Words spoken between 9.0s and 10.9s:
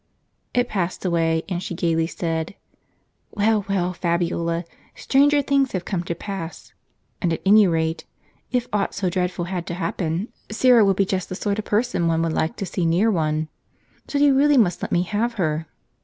dreadful had to happen, Syra